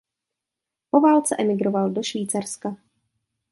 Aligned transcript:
Po 0.89 1.01
válce 1.01 1.35
emigroval 1.39 1.89
do 1.89 2.03
Švýcarska. 2.03 2.75